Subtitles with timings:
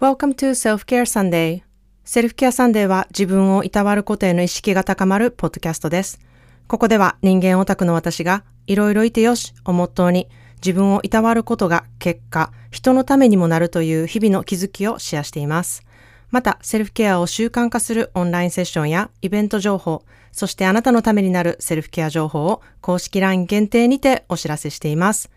[0.00, 1.62] Welcome to Self-Care Sunday.
[2.04, 6.20] セルフケアサンデーは自分をいたわることへの意識が高まるポッドキャストです。
[6.68, 10.28] ここでは人間オタクの私がいろいろいてよしをモットーに
[10.64, 15.82] 自分をいたわることが結果、人のためにもなるという日々の気づきをシェアしています。
[16.30, 25.28] また、セルフケアを習慣化するオンラインセッションやイベント情報、そしてあなたのためになるセルフケア情報を公式 LINE 限定にてお知らせしています。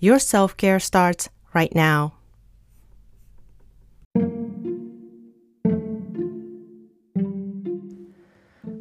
[0.00, 2.15] Your self-care starts right now.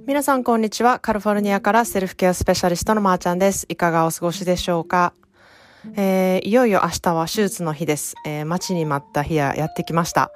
[0.08, 1.00] 皆さんこんにちは。
[1.00, 3.66] カリフォルニアからセルフケアスペシャリストのまーちゃんです。
[3.70, 5.14] いかがお過ごしでしょうか？
[5.96, 8.14] えー、いよいよ明日は手術の日です。
[8.24, 10.32] えー、待ちに待った日がやってきました。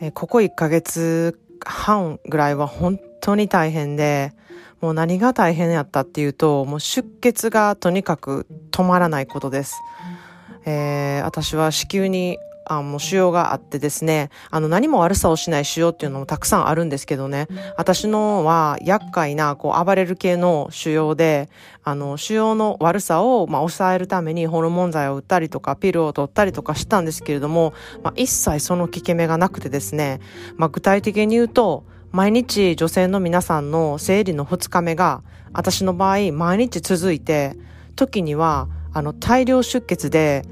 [0.00, 4.32] えー、ここ1ヶ月半ぐらいは本当に大変で、
[4.80, 9.76] もう何が大変やったっていうと、もう出血がとにかく止まらないことです。
[10.64, 12.38] えー、私は子宮に
[12.70, 21.48] あもう腫瘍があってですね、あの何も悪さをしない腫瘍っていうのもたくさんあるんですけどね、私のは厄介なこう暴れる系の腫瘍で、
[21.82, 30.20] あの腫瘍の悪さをまあ抑えるためにホルモン剤を打ったりとかピルを取ったりとかしたんですけれども、まあ、一切その効き目がなくてですね、
[30.56, 37.56] まあ、具体的に言うと、毎日女性の皆さんの生理の2日目が、私の場合毎日続いて、
[37.96, 40.44] 時にはあの大量出血で、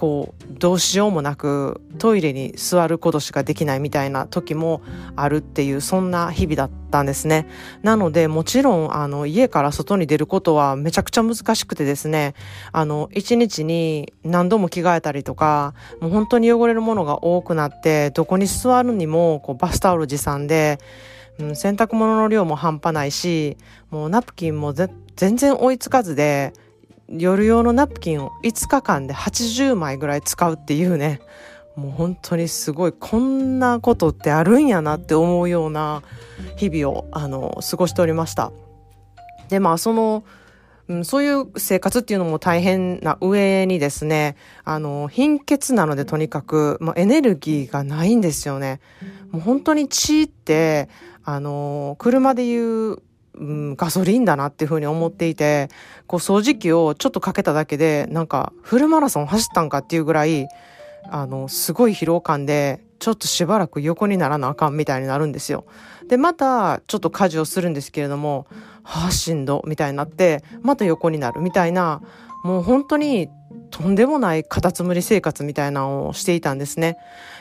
[0.00, 4.80] こうどうしようもなくトイレに座ることしかできないみたいな時も
[5.14, 7.46] あるっていうそんな日々だったんですね。
[7.82, 12.32] なのでもちろんあの家から外に出ることはめちゃくちゃ難しくてですね、
[12.72, 20.78] あの一日に何度も着替えたりとか、もう本当に汚れるものが多くなってどこに座るにもこうバスタオル持参で、
[21.38, 23.58] うん、洗濯物の量も半端ないし、
[23.90, 26.54] もうナプキンも全然追いつかずで、
[27.10, 31.20] 夜用のナプキンを5日間で80枚ぐらい使うっていうね
[31.76, 36.02] もう本当にすごいこんなことってあるんやなって思うような
[36.56, 38.52] 日々をあの過ごしておりました
[39.48, 40.24] でまあその
[40.90, 44.34] うん、そういう生活っていうのも大変な上にですね、
[44.64, 48.80] あの、貧血なのでとにかく、まあ、エネルギーがないんですよね。
[49.30, 50.88] もう本当に血って、
[51.22, 53.02] あの、車で言う
[53.40, 55.68] うん、ガソリンだなっていうふうに思っていて、
[56.06, 60.46] こう掃除機をちょっとかけただけで、なんかフルマラソン走ったんかっていうぐらい、
[61.10, 65.64] あの、すごい疲労感で、ちょっとしばらく横にならなあかんみたいになるんですよ。
[66.06, 68.46] で、またちょっと家事をするんですけれども、
[68.82, 72.02] はあ、しんど、みたいになって、また横になるみたいな、
[72.44, 73.30] もう本当に
[73.70, 76.98] とんでもないカタツムリ生活みたいなのをしていたんですね。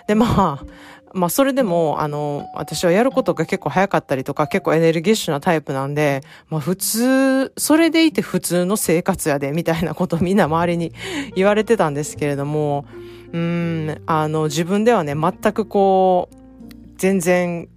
[0.08, 0.66] で、まあ、
[1.14, 10.94] まあそれでも、あの、私はやることが結構早かったりとか、結構エネルギッシュなタイプなんで、まあ普通、それでいて普通の生活やで、みたいなことみんな周りに
[11.36, 12.86] 言われてたんですけれども、
[13.32, 16.36] うん、あの、自分ではね、全くこう、
[16.98, 17.70] 全然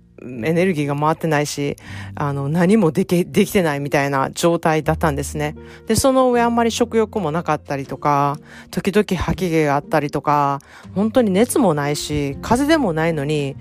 [0.45, 1.77] エネルギーが回ってないし、
[2.15, 5.55] あの、何もでき、できてないみたいな状態だったんですね。
[5.87, 8.39] で、その上あんまり食欲もなかったりとか、
[8.71, 10.61] 時々吐き気があったりとか、
[10.95, 13.57] 本当に熱もないし、風邪でもないのに、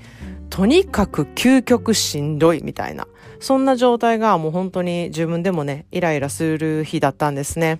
[0.49, 3.07] とにかく究極しんどいみたいな。
[3.39, 7.79] そんな状態がもう本当に自分でもね、イライラする日だったんですね。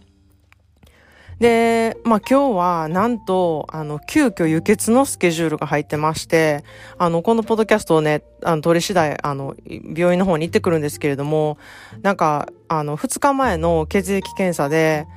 [1.42, 6.64] で、まあ今日はなんと、あの、急遽輸血のスケジュールが入ってまして、
[7.00, 11.58] あの、このポッドキャストをね、あの、取り次第、あの、病院の方に行ってくるんですけれども、
[12.04, 15.08] なんか、あの、2日前の血液検査で、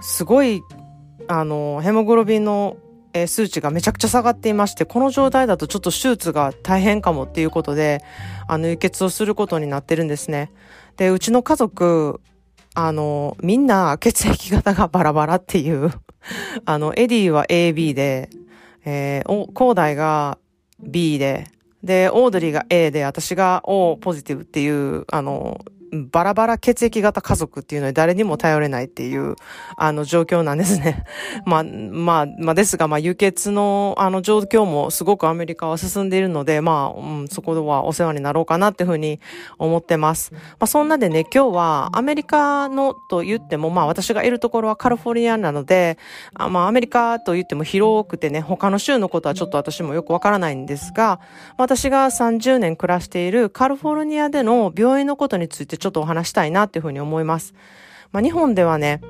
[0.00, 0.62] すごい、
[1.26, 2.78] あの、ヘモグロビンの
[3.12, 8.02] え数値がめちゃくちゃ下がっていまして、この状態だとちょっと手術が大変かもっていうことで、
[8.46, 10.50] あの、輸血をすることになってるんですね。
[10.96, 12.22] で、うちの家族、
[12.80, 15.90] あの、みんな血液型がバラバラっていう。
[16.64, 18.30] あの、エディは AB で、
[18.84, 20.38] えー、お、コーダイが
[20.80, 21.48] B で、
[21.82, 25.58] で、オードリーが A で、私が O ポジティブっていう、あの、
[25.92, 29.36] バラバラ血液型家族っていうのに誰にも頼れないっていう、
[29.76, 31.04] あの状況なんですね。
[31.46, 39.20] まあ、まあ、まあですが、まあ輸血のあの状況もすごくアメリカは進んでいるので、まあ、うん、そこはお世話になろうかなっていうふうに
[39.58, 40.32] 思ってます。
[40.32, 45.98] まあそんなでね、今日はアメリカのと言っても、まあ私がいるところはカリフォルニアなので、
[46.34, 51.20] あまあアメリカと言っても広くてね、他の州のことはちょっと私もよくわからないんですが、
[51.56, 57.54] 私が30年暮らしているカリフォルニアでの病院のことについてちょっとお話したいなっていうふうに思います。
[58.12, 59.00] まあ、日本ではね、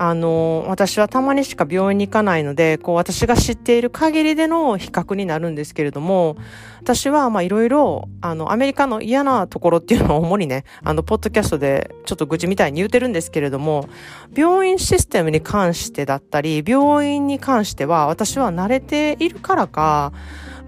[0.00, 6.36] あの、私はたまにしか病院に行かないので、こう私が知っている限りでの比較になるんですけれども、
[6.80, 13.88] 私はまあいろいろ、あの、アメリカの嫌なところっていうのを主にね、あの、ポッドキャストでちょっと愚痴みたいに言うてるんですけれども、
[14.32, 20.12] 病院システムに関してだったり、病院に関しては私は慣れているからか、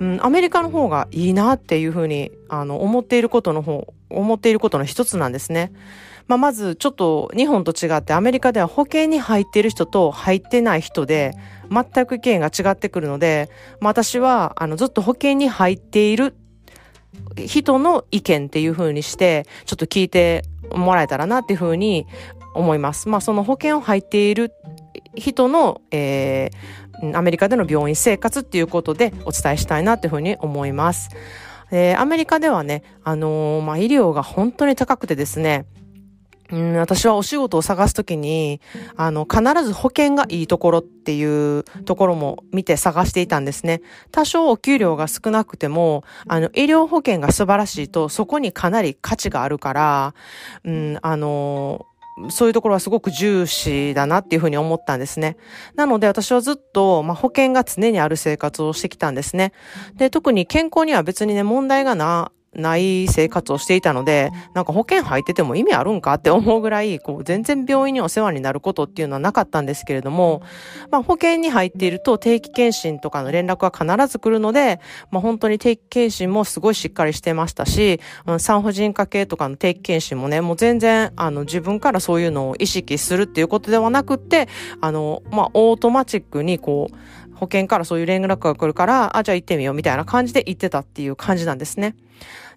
[0.00, 5.73] うん、アメリカの方がいいなっていうふうに、あの、思っていることの方、思っていることの一つなんですね。
[6.26, 11.32] まあ、まずちょっと日本と違ってアメリカでは保険に入っている人と入ってない人で
[11.70, 13.50] 全く意見が違ってくるので、
[13.81, 16.37] まあ、私はあのずっと保険に入っている
[17.37, 22.06] 人の意見っていう風にしてちょっと聞いてもらえたらなっていう風に
[22.55, 23.08] 思います。
[23.08, 24.52] まあその保険を入っている
[25.17, 31.11] 人の、えー、アメリカでの病院生活っていうことでお伝えしたいなっていうふうに思います。
[31.73, 35.67] えー、アメリカではね、あのー、まあ、医療が本当に高くてですね、
[36.52, 38.61] うん、私はお仕事を探すときに、
[38.97, 43.82] あの、必ず保険がいいところっていうところも見て探していたんですね。
[44.11, 50.14] 多少お給料が少なくても、あの、医療保険が素晴らしいと、そこにかなり価値があるから、
[50.64, 51.87] うん、あの、
[52.28, 55.36] そういうところはすごく重視だなっていうふうに思ったんですね。
[55.74, 59.52] なので私はずっと、まあ、保険が常にある生活をしてきたんですね。
[59.96, 70.43] で、特に健康には別にね、問題がな、ない生活をしていたので、なんか保険入ってても意味あるんかって思うぐらい、こう、全然病院にお世話になることっていうのはなかったんですけれども、
[70.91, 74.81] まあ保険に入っていると定期検診とかの連絡は必ず来るので、
[75.12, 78.00] まあ本当に定期検診もすごいしっかりしてましたし、
[78.38, 84.49] 産婦人科系とかの定期検診もね、もう全然、あの、自分からそういうのを意識するっていうことではなくって、
[84.81, 86.97] あの、まあオートマチックにこう、
[87.40, 91.96] 保険からそういう連絡が来るから、あ、じゃあ行ってみようみたいな感じで行ってたっていう感じなんですね。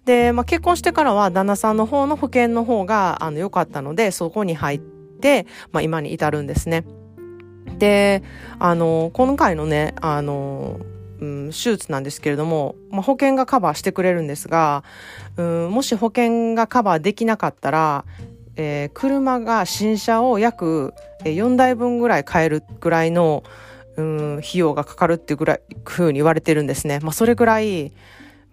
[0.04, 6.84] で、まあ、結婚してからは旦那さんの方の保険の方が、あの、良かったので、そこに入って、まあ、今に至るんですね。
[7.78, 8.22] で、
[8.58, 10.80] あの、今回のね、あの、
[11.18, 14.84] うん、手術なんですけれども、まあ、保険がカバーしてくれるんですが、
[15.38, 18.04] うん、もし保険がカバーできなかったら、
[18.56, 23.44] えー、車が新車を約4台分ぐらい買えるぐらいの、
[23.96, 27.00] うん、費用がかかるっていうぐらい、ふうに言われてるんですね。
[27.02, 27.92] まあ、それぐらい、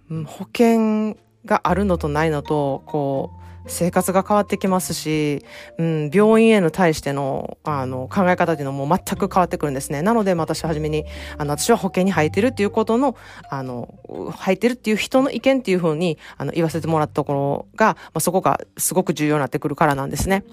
[0.10, 5.46] うん、保険があるのとないのと、こう、生活が変わってきますし、
[5.78, 10.02] うん、病院への対しての、あの、考え方っていうのも全く変わってくるんですね。
[10.02, 11.06] なので、私はじめに、
[11.38, 13.16] あの、私は保険に入ってるっていうことの、
[13.50, 13.94] あの、
[14.32, 20.44] 入ってるっていう人の意見っていうふうに、あの、言わせてもらったところが、まあ、そこがすごく重要になってくるからなんですね。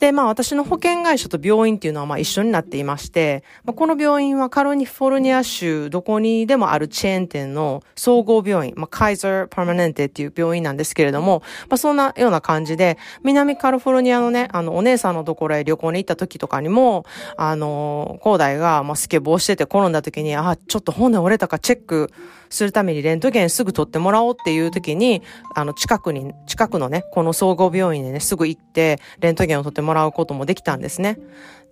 [0.00, 17.04] で、まあ私の保険会社と病院っていうのはまあ一緒になっていまして、まあ、この病院はカリフォルニア州どこにでもあるチェーン店の総合病院、まあカイザーパーマネンテっていう病院なんですけれども、まあそんなような感じで、南カリフォルニアのね、あのお姉さんのところへ旅行に行った時とかにも、
[17.36, 22.10] あの、高大がまあスケボーしてて転んだ時に、あ、ちょっと骨折れたかチェック
[22.48, 25.22] するためにレントゲンすぐ取ってもらおうっていう時に、
[25.54, 31.18] あの近くに、近くのね、この総合病院でね、すぐ行ってレントゲンを取ってもらもらうこともできたんですね。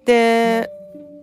[0.05, 0.69] で、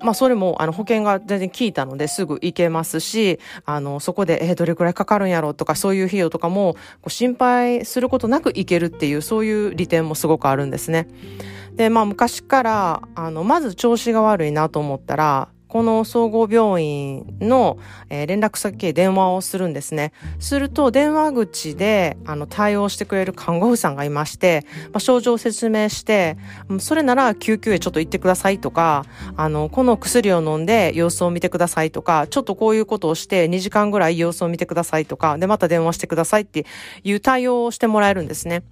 [0.02, 11.08] まあそれもあの保険が全然効いたのですぐ行けますし、あのそこでえー、どれくらいかかるんやろうとかそういう費用とかもこう心配することなく行けるっていうそういう利点もすごくあるんですね。
[11.76, 17.78] で、まあ昔からあのまず調子が悪いなと思ったらこの総合病院の、
[18.10, 20.14] えー、連絡先へ電話をするんですね。
[20.40, 26.38] すると、電話口で、あの、対応してくれる看護婦さんがいまして、まあ、症状を説明して、
[26.80, 29.04] それなら救急へちょっと行ってくださいとか、
[29.36, 36.66] あの、この薬を飲んで様子を見てくださいとか、ちょっとこういうことをして2時間ぐらい様子を見てくださいとか、で、また電話してくださいって
[37.04, 38.64] いう対応をしてもらえるんですね。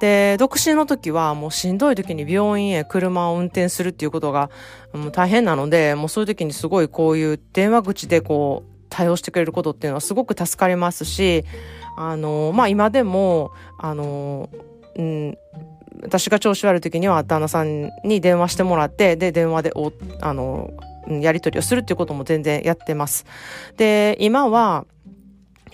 [0.00, 4.50] で、独身の時はもうしんどい時に病院へ車を運転するっていうことが
[4.92, 11.44] もう大変なので、もうそういう時にすごいこういう電話口でこう、対応してくれることっていうのはすごく助かりますし、
[11.96, 14.48] あの、まあ、今でも、あの、
[14.96, 15.38] うん、
[16.02, 20.70] 私が調子悪い時には旦那さんに電話してもらって、で、電話でお、あの、
[21.08, 23.26] やり取りをするっていうことも全然やってます。
[23.76, 24.86] で、今は、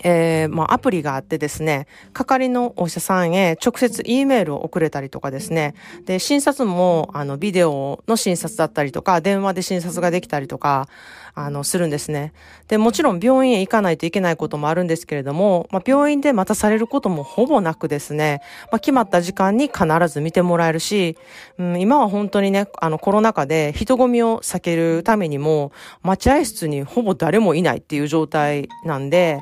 [0.03, 5.75] えー、まあ、アプリがあってですね、係のお医者さんへ直接 E メールを送れたりとかですね、
[6.07, 10.89] で、診察も、あの、ビデオの診察だったりとか、電話で診察ができたりとか、
[11.35, 12.33] あの、するんですね。
[12.69, 21.17] で、もちろん病院へ行かないといけないこともあるんですけれども、まあ、病院で待たされることもほぼなくですね、まあ、決まった時間に必ず見てもらえるし、
[21.59, 29.41] うん、今は本当にね、あの、コロナ禍で人混みを避けるためにも、待合室にほぼ誰もいないっていう状態なんで、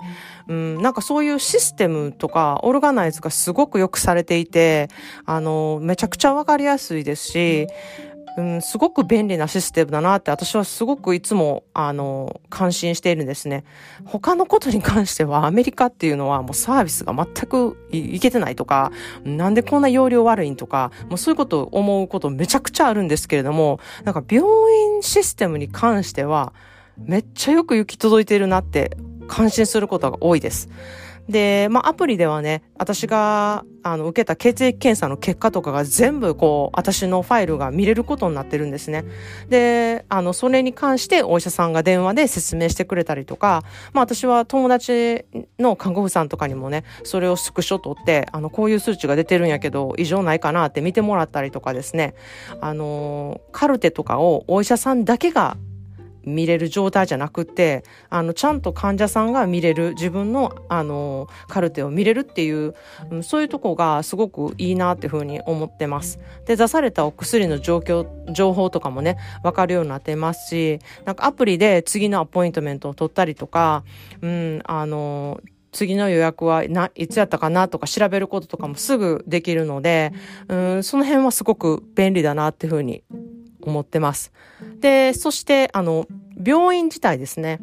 [0.51, 4.89] うん、なんかそういうシステムとか、オルガナイズがすごくよくされていて、
[5.25, 7.69] あの、めちゃくちゃわかりやすいですし、
[8.37, 13.63] うん、すごく便利なシステムだなって私はすごくいつも、あの、感心しているんですね。
[14.05, 18.91] 他のことに関してはアメリカっていうのはもうサービスが全くいけてないとか、
[19.25, 24.49] なんでこんな容量悪いんとか、もうそういうことを思うことめちゃくちゃあるんですけれども、なんか病
[24.97, 26.53] 院システムに関しては
[26.97, 28.97] めっちゃよく行き届いてるなって
[29.31, 30.69] 感心することが多いです。
[31.29, 39.05] で、まあ、アプリではね、私が、あの、受けた血液検査の結果とかが全部、こう、私のファイルが見れることになってるんですね。
[39.49, 45.25] で、あの、それに関してお医者さんが電話で説明してくれたりとか、まあ、私は友達
[45.61, 52.15] の看護婦さんとかにもね、それをスクショ取って、あの、こういう数値が出てるんやけど、異常ないかなって見てもらったりとかですね、
[52.61, 55.57] あの、カルテとかをお医者さんだけが
[56.31, 62.75] 見れる状態じゃなくて、あの、ちゃんと患者さんが見れる、自分の、あの、カルテを見れるっていう、
[63.11, 66.19] うん、そういうとこがすごくいいなっていうふうに思ってます。
[66.47, 73.85] で、出されたお薬の状況、情報とかもね、わかるようになってますし、なんかアプリで次のアポイントメントを取ったりとか、
[74.23, 75.41] うん、あの、
[75.73, 80.13] 次の予約はいつやったかなとか調べることとかもすぐできるので、
[80.49, 83.05] うん、その辺はすごく便利だなっていうふうに
[83.69, 84.33] 思ってます。
[84.81, 86.07] で、そして、あの、
[86.43, 87.61] 病院自体ですね。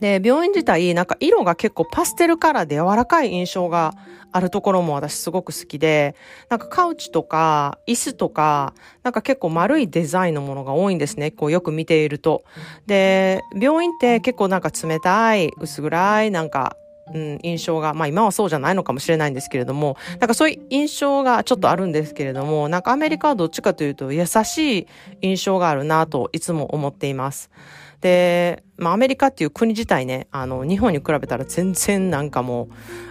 [0.00, 3.94] で、病院自体、なんか色が結構パステルカラーで柔らかい印象が
[4.32, 6.14] あるところも私すごく好きで、
[6.50, 11.30] なんかカウチとか椅子とか、なんか結構丸いデザインのものが多いんですね。
[11.30, 12.44] こうよく見ていると。
[12.86, 16.76] で、病院って結構なんか冷たい、薄暗い、なんか
[17.14, 24.86] うん、印象が、まあ今はそうじゃないのかもしれないんですけれども、なんかそういう印象がちょっとあるんですけれども、なんかアメリカはどっちかというと優しい
[25.22, 27.50] 印象があるなといつも思っています。
[28.00, 32.68] で、まあアメリカっていう国自体ね、あの、日本に比べたら全然なんかもう、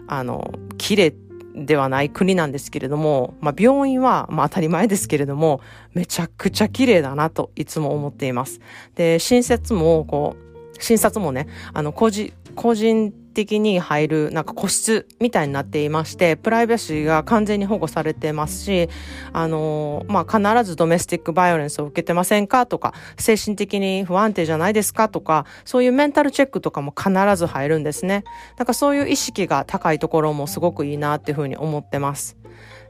[0.07, 1.13] あの、綺麗
[1.55, 5.61] ではない国なんですけれども、まあ病院は、まあ当たり前ですけれども、
[5.93, 8.59] めちゃくちゃ綺麗だなといつも思っています。
[8.95, 18.89] で、診察も、こう、診察もね、あの、個人、個人的に入るなんか個室みたいになっていまして、プライバシーが完全に保護されてますし、
[19.33, 28.23] あのー、まあ、必ずドメスティックバイオレンスを受けてませんかとか、精神的に不安定じゃないですかとか、そういうメンタルチェックとかも必ず入るんですね。
[28.55, 32.37] だからそういう意識が高いところもすごくいいなっていうふうに思ってます。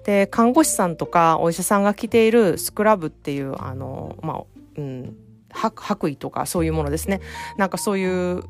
[0.06, 4.44] で、看護師さんとかお医者さんが着ているスクラブっていう、あの、まあ、
[4.78, 5.16] うん、
[5.56, 7.22] 白衣とかそういうものですね。
[7.58, 8.44] なんかそういう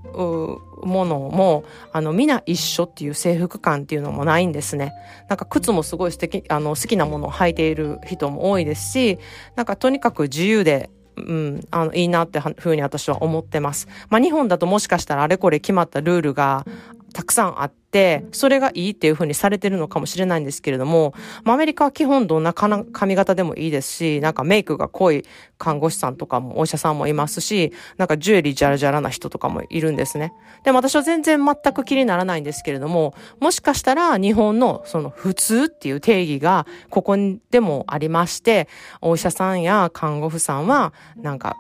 [0.84, 4.94] ものも、あの、皆一緒っていう制服感っていうのもないんですね。
[5.30, 9.20] なんか靴もすごい素敵、あの、好きなものを履いている人も多いですし、
[9.56, 13.88] なんかとにかく自由で、うん、あの、いいなってふうに私は思ってます。
[14.10, 16.66] まあ、日本だともしかしたらあれこれ決まったルールが
[17.16, 21.14] たくさんあって、それがいいっていう風にされてるのかもしれないんですけれども、
[21.46, 25.24] まあ、アメリカは基本どんな髪型でもいいですし、なんかメイクが濃い
[25.58, 30.34] 看護師さんとかもお医者さんもいますし、なんかジュエリージャラジャラな人とかもいるんですね。
[30.66, 38.68] でも私は全然全く気にならないんですけれども、もしかしたら日本のその普通っていう定義がここにでもありまして、
[39.00, 41.56] お医者さんや看護婦さんはなんか、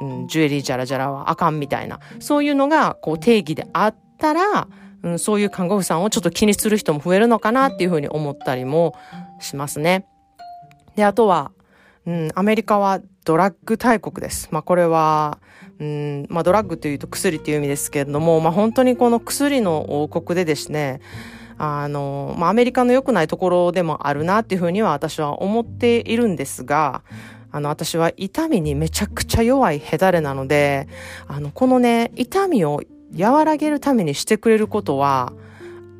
[0.00, 4.68] うん、ジュエリージャラジャラはあかんみたいな、そういうのがこう定義であったら、
[5.02, 8.94] うん、そういう看護婦さんをちょっと気にする人も増えるのかなっていうふうに思ったりも
[9.40, 10.06] しますね。
[10.96, 11.52] で、あとは、
[12.06, 14.48] うん、アメリカはドラッグ大国です。
[14.50, 15.38] まあこれは、
[15.78, 21.00] うん、まあドラッグというと薬っていう意味ですけれども、まあ本当にこの薬の王国でですね、
[21.58, 27.02] あの、まあアメリカの良くないところでもあるなっていうふうには私は思っているんですが、
[27.52, 30.88] あの、私は痛みにめちゃくちゃ弱いヘダレなので、
[31.26, 32.80] あの、このね、痛みを
[33.18, 35.32] 和らげるためにしてくれることは、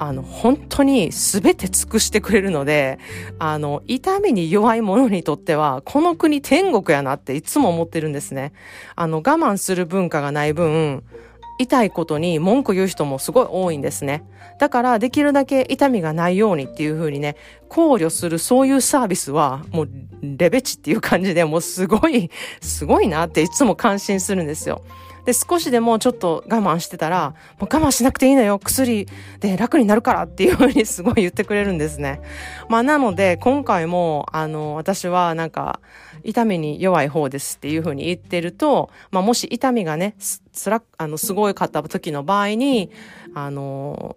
[0.02, 2.98] あの、本当に全て尽くしてくれるので、
[3.38, 8.54] あの、痛みに弱い者にとっては、この国天国やなっていつも思ってるんですね。
[8.96, 11.04] あの、我慢する文化がない分、
[11.58, 14.24] 痛いことに文句言う人もすごい多いんですね。
[14.58, 17.36] だから、できるだけ痛みがないようにっていう風にね、
[17.68, 19.90] 考慮するそういうサービスは、もう、
[20.22, 22.30] レベチっていう感じで、もうすごい、
[22.62, 24.82] すごいなっていつも感心するんですよ。
[25.24, 29.06] で、少しでもちょっと我慢してたら、もう我慢しなくていいのよ、薬
[29.40, 32.20] で楽になるからっていうふうにすごい言ってくれるんですね。
[32.68, 35.80] まあなので、今回も、あの、私はなんか、
[36.24, 40.14] 痛みに弱い方ですっていうふうに言ってると、まあもし痛みがね、
[40.52, 42.90] つら、あの、すごいかった時の場合に、
[43.34, 44.16] あの、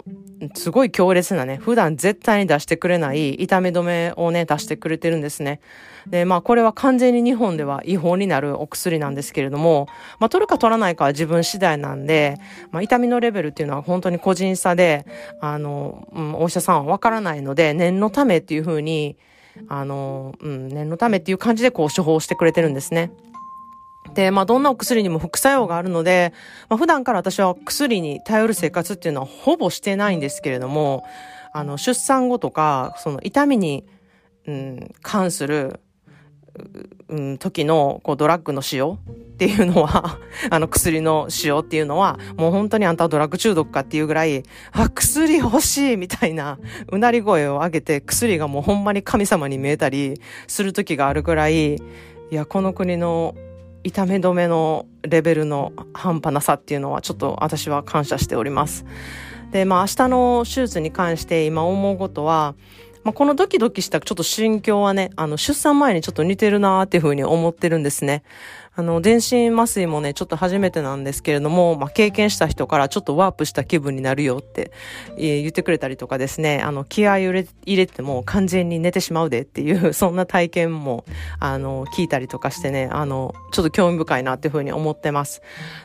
[0.56, 5.60] すごい強烈なね、普段絶対に出してくれない痛み止めをね、出してくれてるんですね。
[6.08, 9.88] で、まあこれは完全に日本では違法になるお薬なんですけれども、
[10.20, 12.40] まあ取るか取らないかは自分次第なんで、
[12.72, 15.06] まあ痛みのレベルっていうのは本当に個人差で、
[15.40, 19.18] あの、うん、お医者さんはわからないので、念のためっていうふうに、
[19.68, 23.12] あの、うん、念のためっていう感じでこう処方してくれてるんですね。
[24.14, 26.34] で、まあ、どんなお薬にも副作用があるので、
[26.70, 31.04] まあ、普段から私は薬に頼る生活っていうのはほぼしてないんですけれども、
[31.54, 33.86] あの、出産後とか、その痛みに、
[34.46, 35.80] うん、関する
[37.10, 40.20] うん、時のこうドラッグの使用っていうのは
[40.52, 46.60] あの薬の使用っていうのは、もう本当にあんたはドラッグ中毒かっていうぐらい、あ、薬欲しいみたいな、
[46.92, 51.80] うなり声を上げて、薬がもうほんまに神様に見えたりする時があるぐらい、い
[52.32, 53.36] や、この国の
[53.84, 58.86] 痛め止めのレベルの半端なさっていうのはちょっと私は感謝しております。
[59.52, 62.56] で、まあ明日の手術に関して今思うことは、
[63.04, 68.24] まあ、このドキドキしたちょっと心境はね、あの、出産前にちょっと似てるなーっていうふうに思ってるんですね。
[68.76, 74.72] あの、全身麻酔もね、ちょっと初めてなんですけれども、まあ、経験した人からちょっとワープした気分になるよって、
[75.18, 81.06] えー、言ってくれたりとかですね、あの、気合入れ入れても完全に寝てしまうでっていう、 そんな体験も、
[81.40, 85.44] あの、聞いたりとかしてね、あの、ちょっと興味深いなっていうふうに思ってます。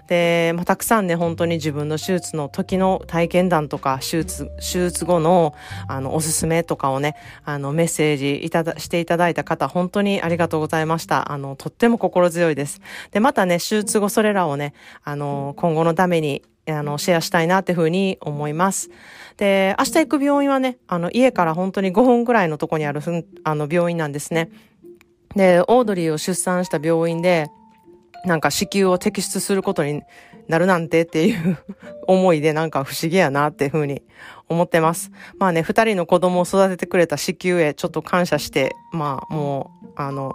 [0.08, 5.54] で、まあ、たくさんね、本当に自分の手術の時の体験談とか、手術、手術後の、
[5.88, 11.30] あの、おすすめとかをね、あの、メッセージいただ、していただいた方、本当にありがとうございました。
[11.30, 12.77] あの、とっても心強いです。。
[13.10, 18.90] で、またね、手術後それらをね、あの、今後のために、あの、シェアしたいなっていうふうに思います。
[19.36, 23.00] で、明日行く病院はね、あの、家から本当に5分くらいのとこにある、
[23.44, 24.50] あの、病院なんですね。
[25.34, 27.48] で、オードリーを出産した病院で、
[28.24, 30.02] なんか子宮を摘出することに
[30.48, 31.58] なるなんてっていう
[32.08, 34.02] 思いでなんか不思議やなっていうふうに
[34.48, 35.10] 思ってます。
[35.38, 40.32] まあね、二人の子供を育ててくれた子宮へちょっと感謝して、まあもう、あの、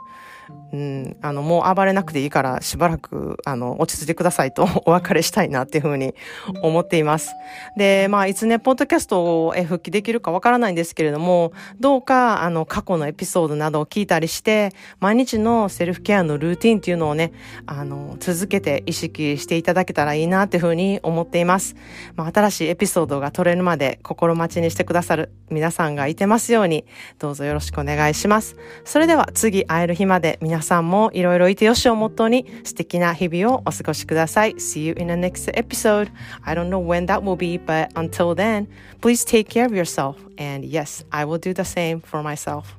[0.71, 6.15] うん、あの、もう暴れなくていいからしばらく、あの、落ち着いてくださいとお別れしたいなっていうふうに
[6.61, 7.31] 思っています。
[7.77, 17.33] で、まあ、いつね、ポッドキャストを復帰できるかわからないんですけれども、どうか、あの、過去のエピソードなどを聞いたりして、毎日のセルフケアのルーティンっていうのをね、
[17.67, 21.75] あの、続けて意識していただけたらいいなっていうふうに思っています。
[22.15, 26.85] まあ、新しいエピソードが取れるまで心待ちにしてくださる皆さんがいてますように、
[27.19, 28.55] どうぞよろしくお願いします。
[28.85, 34.53] それでは次会える日までで皆さんもいろいろいてよしをもとに素敵な日々をお過ごしください。
[34.55, 36.11] See you in the next episode.
[36.43, 38.67] I don't know when that will be, but until then,
[39.01, 40.17] please take care of yourself.
[40.37, 42.75] And yes, I will do the same for myself.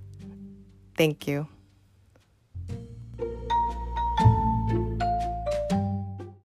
[0.96, 1.46] Thank you.